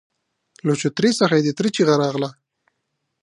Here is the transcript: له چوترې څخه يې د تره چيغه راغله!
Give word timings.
له 0.65 0.73
چوترې 0.81 1.11
څخه 1.19 1.33
يې 1.37 1.43
د 1.45 1.49
تره 1.57 1.69
چيغه 1.75 1.95
راغله! 2.01 2.29